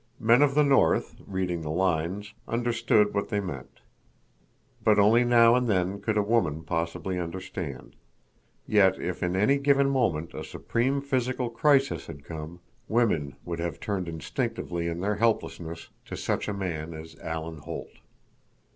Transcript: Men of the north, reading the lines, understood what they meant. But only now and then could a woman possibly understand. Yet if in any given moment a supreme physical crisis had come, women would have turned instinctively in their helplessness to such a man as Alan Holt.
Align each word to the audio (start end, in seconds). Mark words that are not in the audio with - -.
Men 0.19 0.41
of 0.41 0.55
the 0.55 0.63
north, 0.63 1.21
reading 1.27 1.61
the 1.61 1.69
lines, 1.69 2.33
understood 2.47 3.13
what 3.13 3.29
they 3.29 3.39
meant. 3.39 3.81
But 4.83 4.97
only 4.97 5.23
now 5.23 5.53
and 5.53 5.67
then 5.67 6.01
could 6.01 6.17
a 6.17 6.23
woman 6.23 6.63
possibly 6.63 7.19
understand. 7.19 7.95
Yet 8.65 8.97
if 8.99 9.21
in 9.21 9.35
any 9.35 9.59
given 9.59 9.91
moment 9.91 10.33
a 10.33 10.43
supreme 10.43 11.01
physical 11.01 11.51
crisis 11.51 12.07
had 12.07 12.23
come, 12.25 12.61
women 12.87 13.35
would 13.45 13.59
have 13.59 13.79
turned 13.79 14.09
instinctively 14.09 14.87
in 14.87 15.01
their 15.01 15.17
helplessness 15.17 15.89
to 16.05 16.17
such 16.17 16.47
a 16.47 16.51
man 16.55 16.95
as 16.95 17.15
Alan 17.19 17.59
Holt. 17.59 17.91